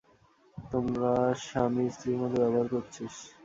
তোরা 0.57 1.15
স্বামী 1.43 1.85
স্ত্রীর 1.93 2.17
মতো 2.21 2.35
ব্যবহার 2.41 2.67
করছিস। 2.73 3.15